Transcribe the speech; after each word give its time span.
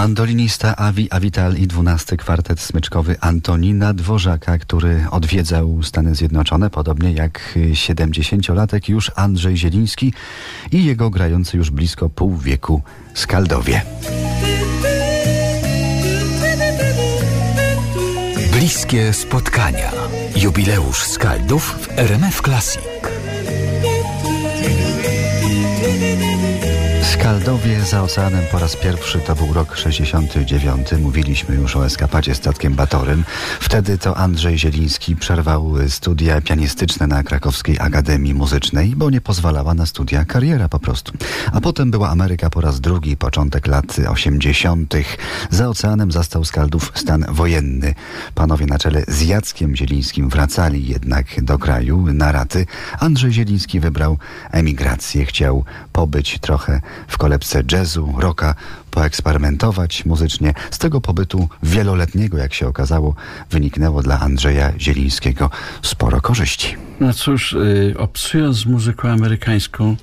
Mandolinista 0.00 0.76
Avi 0.76 1.10
Avital 1.10 1.56
i 1.56 1.66
dwunasty 1.66 2.16
kwartet 2.16 2.60
smyczkowy 2.60 3.16
Antonina 3.20 3.94
Dworzaka, 3.94 4.58
który 4.58 5.04
odwiedzał 5.10 5.82
Stany 5.82 6.14
Zjednoczone, 6.14 6.70
podobnie 6.70 7.12
jak 7.12 7.58
70-latek 7.72 8.90
już 8.90 9.10
Andrzej 9.16 9.56
Zieliński 9.56 10.12
i 10.72 10.84
jego 10.84 11.10
grający 11.10 11.56
już 11.56 11.70
blisko 11.70 12.08
pół 12.08 12.36
wieku 12.36 12.82
Skaldowie. 13.14 13.82
Bliskie 18.52 19.12
spotkania. 19.12 19.92
Jubileusz 20.36 21.02
Skaldów 21.02 21.62
w 21.80 21.98
RMF 21.98 22.42
Classic. 22.42 23.19
Skaldowie 27.20 27.80
za 27.80 28.02
oceanem 28.02 28.44
po 28.52 28.58
raz 28.58 28.76
pierwszy 28.76 29.18
to 29.18 29.34
był 29.34 29.52
rok 29.52 29.76
69. 29.76 30.92
Mówiliśmy 31.00 31.54
już 31.54 31.76
o 31.76 31.86
eskapadzie 31.86 32.34
statkiem 32.34 32.74
Batorym. 32.74 33.24
Wtedy 33.60 33.98
to 33.98 34.16
Andrzej 34.16 34.58
Zieliński 34.58 35.16
przerwał 35.16 35.74
studia 35.88 36.40
pianistyczne 36.40 37.06
na 37.06 37.22
Krakowskiej 37.22 37.76
Akademii 37.80 38.34
Muzycznej, 38.34 38.96
bo 38.96 39.10
nie 39.10 39.20
pozwalała 39.20 39.74
na 39.74 39.86
studia 39.86 40.24
kariera 40.24 40.68
po 40.68 40.78
prostu. 40.78 41.12
A 41.52 41.60
potem 41.60 41.90
była 41.90 42.08
Ameryka 42.08 42.50
po 42.50 42.60
raz 42.60 42.80
drugi, 42.80 43.16
początek 43.16 43.66
lat 43.66 43.96
80. 44.08 44.94
Za 45.50 45.68
oceanem 45.68 46.12
zastał 46.12 46.44
Skaldów 46.44 46.92
stan 46.94 47.24
wojenny. 47.28 47.94
Panowie 48.34 48.66
na 48.66 48.78
czele 48.78 49.04
z 49.08 49.22
Jackiem 49.22 49.76
Zielińskim 49.76 50.28
wracali 50.28 50.88
jednak 50.88 51.44
do 51.44 51.58
kraju 51.58 52.06
na 52.12 52.32
raty. 52.32 52.66
Andrzej 52.98 53.32
Zieliński 53.32 53.80
wybrał 53.80 54.18
emigrację. 54.50 55.26
Chciał 55.26 55.64
pobyć 55.92 56.38
trochę 56.38 56.80
w 57.10 57.18
kolebce 57.18 57.62
jazzu, 57.72 58.14
rocka, 58.18 58.54
poeksperymentować 58.90 60.04
muzycznie. 60.04 60.54
Z 60.70 60.78
tego 60.78 61.00
pobytu 61.00 61.48
wieloletniego, 61.62 62.38
jak 62.38 62.54
się 62.54 62.68
okazało, 62.68 63.14
wyniknęło 63.50 64.02
dla 64.02 64.20
Andrzeja 64.20 64.72
Zielińskiego 64.78 65.50
sporo 65.82 66.20
korzyści. 66.20 66.76
No 67.00 67.12
cóż, 67.12 67.52
y, 67.52 67.94
obcując 67.98 68.66
muzyką 68.66 69.08
amerykańską, 69.08 69.96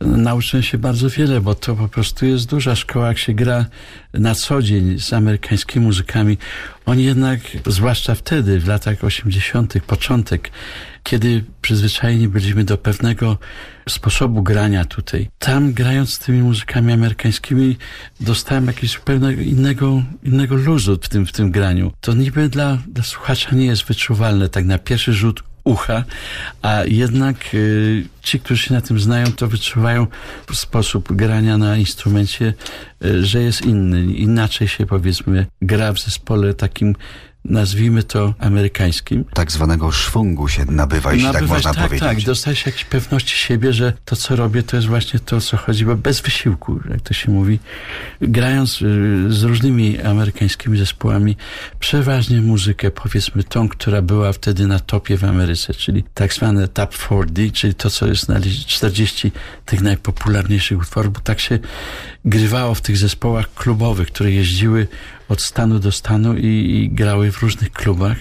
nauczyłem 0.00 0.62
się 0.62 0.78
bardzo 0.78 1.10
wiele, 1.10 1.40
bo 1.40 1.54
to 1.54 1.76
po 1.76 1.88
prostu 1.88 2.26
jest 2.26 2.48
duża 2.48 2.76
szkoła, 2.76 3.08
jak 3.08 3.18
się 3.18 3.34
gra 3.34 3.66
na 4.14 4.34
co 4.34 4.62
dzień 4.62 4.98
z 4.98 5.12
amerykańskimi 5.12 5.86
muzykami. 5.86 6.38
Oni 6.86 7.04
jednak, 7.04 7.40
zwłaszcza 7.66 8.14
wtedy, 8.14 8.60
w 8.60 8.68
latach 8.68 9.04
80., 9.04 9.74
początek, 9.86 10.50
kiedy 11.02 11.44
przyzwyczajeni 11.62 12.28
byliśmy 12.28 12.64
do 12.64 12.78
pewnego 12.78 13.38
sposobu 13.88 14.42
grania 14.42 14.84
tutaj. 14.84 15.28
Tam 15.38 15.72
grając 15.72 16.12
z 16.14 16.18
tymi 16.18 16.42
muzykami 16.42 16.92
amerykańskimi 16.92 17.76
dostałem 18.20 18.66
jakiegoś 18.66 18.90
zupełnie 18.90 19.32
innego, 19.32 20.02
innego 20.22 20.56
luzu 20.56 20.98
w 21.02 21.08
tym, 21.08 21.26
w 21.26 21.32
tym 21.32 21.50
graniu. 21.50 21.92
To 22.00 22.14
niby 22.14 22.48
dla, 22.48 22.78
dla 22.88 23.04
słuchacza 23.04 23.56
nie 23.56 23.66
jest 23.66 23.84
wyczuwalne 23.84 24.48
tak 24.48 24.64
na 24.64 24.78
pierwszy 24.78 25.12
rzut 25.12 25.42
ucha, 25.64 26.04
a 26.62 26.84
jednak 26.84 27.54
y, 27.54 28.06
ci, 28.22 28.40
którzy 28.40 28.62
się 28.62 28.74
na 28.74 28.80
tym 28.80 29.00
znają, 29.00 29.26
to 29.26 29.48
wyczuwają 29.48 30.06
sposób 30.52 31.12
grania 31.12 31.58
na 31.58 31.76
instrumencie, 31.76 32.54
y, 33.04 33.24
że 33.26 33.42
jest 33.42 33.66
inny. 33.66 34.12
Inaczej 34.14 34.68
się 34.68 34.86
powiedzmy 34.86 35.46
gra 35.62 35.92
w 35.92 35.98
zespole 35.98 36.54
takim 36.54 36.96
nazwijmy 37.44 38.02
to 38.02 38.34
amerykańskim. 38.38 39.24
Tak 39.34 39.52
zwanego 39.52 39.92
szwungu 39.92 40.48
się 40.48 40.64
nabywa, 40.64 41.12
jeśli 41.12 41.32
tak 41.32 41.46
można 41.46 41.74
tak, 41.74 41.84
powiedzieć. 41.84 42.08
Tak, 42.08 42.20
dostajesz 42.22 42.66
jakiejś 42.66 42.84
pewności 42.84 43.36
siebie, 43.36 43.72
że 43.72 43.92
to, 44.04 44.16
co 44.16 44.36
robię, 44.36 44.62
to 44.62 44.76
jest 44.76 44.88
właśnie 44.88 45.20
to, 45.20 45.36
o 45.36 45.40
co 45.40 45.56
chodzi, 45.56 45.84
bo 45.84 45.96
bez 45.96 46.20
wysiłku, 46.20 46.80
jak 46.90 47.00
to 47.00 47.14
się 47.14 47.30
mówi. 47.30 47.58
Grając 48.20 48.82
y, 48.82 49.26
z 49.28 49.42
różnymi 49.42 50.00
amerykańskimi 50.00 50.78
zespołami, 50.78 51.36
przeważnie 51.80 52.40
muzykę, 52.40 52.90
powiedzmy 52.90 53.44
tą, 53.44 53.68
która 53.68 54.02
była 54.02 54.32
wtedy 54.32 54.66
na 54.66 54.78
topie 54.78 55.16
w 55.16 55.24
Ameryce, 55.24 55.74
czyli 55.74 56.04
tak 56.14 56.34
zwane 56.34 56.68
top 56.68 56.94
40, 56.94 57.52
czyli 57.52 57.74
to, 57.74 57.90
co 57.90 58.06
jest 58.06 58.28
na 58.28 58.40
40 58.66 59.32
tych 59.66 59.80
najpopularniejszych 59.80 60.78
utworów, 60.78 61.12
bo 61.12 61.20
tak 61.20 61.40
się 61.40 61.58
grywało 62.24 62.74
w 62.74 62.80
tych 62.80 62.96
zespołach 62.96 63.54
klubowych, 63.54 64.08
które 64.08 64.32
jeździły 64.32 64.86
od 65.30 65.42
stanu 65.42 65.78
do 65.78 65.92
stanu 65.92 66.36
i, 66.36 66.46
i 66.46 66.90
grały 66.90 67.32
w 67.32 67.42
różnych 67.42 67.72
klubach. 67.72 68.16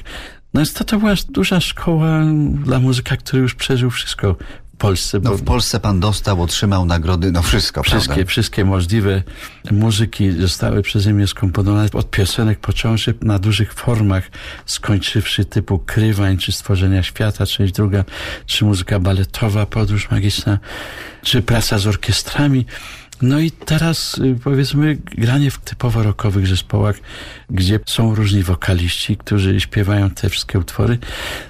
No 0.54 0.60
jest 0.60 0.78
to, 0.78 0.84
to 0.84 1.00
była 1.00 1.14
duża 1.30 1.60
szkoła 1.62 2.22
dla 2.64 2.80
muzyka, 2.80 3.18
który 3.18 3.42
już 3.42 3.56
przeżył 3.56 3.90
wszystko 3.90 4.36
w 4.74 4.78
Polsce. 4.78 5.20
No 5.24 5.38
w 5.38 5.44
Polsce 5.44 5.80
pan 5.80 6.00
dostał, 6.00 6.42
otrzymał 6.42 6.86
nagrody, 6.86 7.32
no 7.32 7.42
wszystko, 7.42 7.84
Wszystkie, 7.84 8.14
prawda? 8.14 8.30
wszystkie 8.30 8.66
możliwe 8.66 9.24
muzyki 9.72 10.32
zostały 10.32 10.82
przeze 10.82 11.14
mnie 11.14 11.28
skomponowane 11.28 11.90
od 11.94 12.10
piosenek 12.10 12.60
począwszy 12.60 13.14
na 13.22 13.40
dużych 13.40 13.74
formach, 13.74 14.24
skończywszy 14.66 15.46
typu 15.46 15.80
Krywań, 15.80 16.38
czy 16.38 16.52
Stworzenia 16.52 17.04
Świata, 17.04 17.46
część 17.46 17.74
druga, 17.74 18.04
czy 18.46 18.66
muzyka 18.66 19.00
baletowa, 19.00 19.66
Podróż 19.66 20.12
Magiczna, 20.12 20.60
czy 21.24 21.42
praca 21.42 21.78
z 21.78 21.88
orkiestrami. 21.88 22.66
No 23.22 23.40
i 23.40 23.52
teraz 23.52 24.18
y, 24.18 24.40
powiedzmy 24.44 24.98
granie 25.06 25.52
w 25.52 25.58
typowo 25.58 26.04
rockowych 26.04 26.48
zespołach, 26.48 26.96
gdzie 27.50 27.80
są 27.86 28.16
różni 28.16 28.44
wokaliści, 28.44 29.18
którzy 29.18 29.60
śpiewają 29.60 30.10
te 30.10 30.30
wszystkie 30.30 30.60
utwory. 30.60 30.98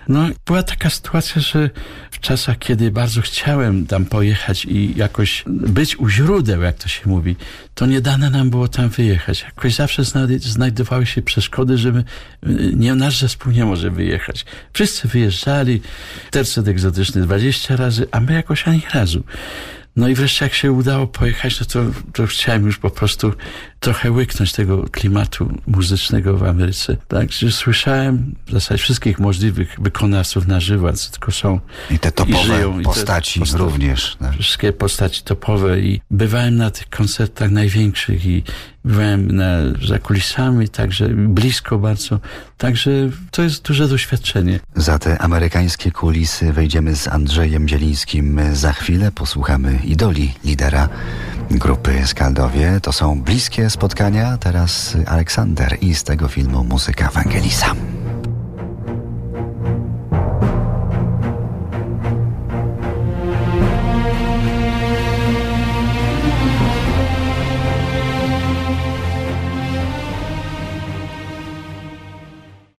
No 0.08 0.30
była 0.46 0.64
taka 0.64 0.90
sytuacja, 0.90 1.42
że 1.42 1.70
w 2.12 2.20
czasach, 2.20 2.58
kiedy 2.58 2.92
bardzo 2.92 3.22
chciałem 3.22 3.86
tam 3.86 4.06
pojechać 4.06 4.66
i 4.66 4.98
jakoś 4.98 5.44
być 5.48 6.00
u 6.00 6.10
źródeł, 6.10 6.62
jak 6.62 6.78
to 6.78 6.88
się 6.88 7.10
mówi, 7.10 7.36
to 7.74 7.86
nie 7.86 8.02
dane 8.02 8.30
nam 8.30 8.50
było 8.50 8.68
tam 8.68 8.90
wyjechać. 8.90 9.44
Jakoś 9.44 9.76
zawsze 9.76 10.04
znajdowały 10.40 11.06
się 11.06 11.22
przeszkody, 11.22 11.78
żeby 11.78 12.00
y, 12.00 12.72
nie, 12.76 12.96
nasz 12.96 13.20
zespół 13.20 13.52
nie 13.52 13.66
może 13.66 13.92
wyjechać. 13.92 14.46
Wszyscy 14.74 15.08
wyjeżdżali, 15.08 15.82
tercet 16.32 16.68
egzotyczny 16.68 17.22
20 17.22 17.76
razy, 17.76 18.08
a 18.12 18.20
my 18.20 18.34
jakoś 18.34 18.68
ani 18.68 18.82
razu. 18.94 19.24
No 20.00 20.08
i 20.08 20.16
wreszcie 20.16 20.46
jak 20.46 20.54
się 20.54 20.72
udało 20.72 21.08
pojechać, 21.08 21.60
no 21.60 21.66
to, 21.66 21.80
to 22.14 22.28
chciałem 22.28 22.66
już 22.66 22.78
po 22.78 22.90
prostu 22.90 23.34
trochę 23.80 24.12
łyknąć 24.12 24.54
tego 24.54 24.86
klimatu 24.92 25.58
muzycznego 25.68 26.38
w 26.38 26.44
Ameryce. 26.44 26.98
Także 27.08 27.52
słyszałem 27.52 28.36
w 28.48 28.52
zasadzie 28.52 28.84
wszystkich 28.84 29.20
możliwych 29.20 29.76
wykonawców 29.80 30.48
na 30.48 30.60
żywo, 30.60 30.92
tylko 31.12 31.32
są 31.32 31.60
I 31.92 32.00
te 32.00 32.12
topowe 32.12 32.40
i 32.40 32.46
żyją, 32.46 32.82
postaci 32.82 33.40
i 33.40 33.44
te 33.44 33.58
również. 33.58 34.18
No. 34.22 34.32
Wszystkie 34.32 34.74
postaci 34.74 35.24
topowe 35.24 35.80
i 35.80 36.02
bywałem 36.12 36.56
na 36.56 36.72
tych 36.72 36.90
koncertach 36.90 37.52
największych 37.52 38.26
i 38.26 38.44
byłem 38.86 39.32
na, 39.32 39.48
za 39.88 40.00
kulisami, 40.00 40.70
także 40.70 41.08
blisko 41.10 41.78
bardzo. 41.78 42.20
Także 42.58 42.92
to 43.32 43.42
jest 43.42 43.68
duże 43.68 43.88
doświadczenie. 43.88 44.60
Za 44.76 45.00
te 45.00 45.18
amerykańskie 45.18 45.92
kulisy 45.92 46.54
wejdziemy 46.54 46.96
z 46.96 47.08
Andrzejem 47.08 47.68
Zielińskim 47.68 48.40
za 48.52 48.74
chwilę. 48.74 49.12
Posłuchamy 49.12 49.80
idoli 49.84 50.34
lidera 50.46 50.90
grupy 51.52 52.08
Skaldowie. 52.08 52.80
To 52.82 52.92
są 52.92 53.22
bliskie 53.22 53.70
spotkania. 53.70 54.38
Teraz 54.38 54.98
Aleksander 55.06 55.78
i 55.82 55.96
z 55.96 56.04
tego 56.04 56.28
filmu 56.28 56.64
muzyka 56.64 57.10
Wangelisa. 57.10 57.76